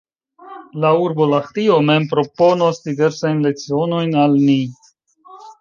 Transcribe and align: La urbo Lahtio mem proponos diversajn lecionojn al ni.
La 0.85 0.89
urbo 1.01 1.27
Lahtio 1.33 1.75
mem 1.91 2.09
proponos 2.15 2.81
diversajn 2.89 3.47
lecionojn 3.49 4.21
al 4.27 4.37
ni. 4.49 4.61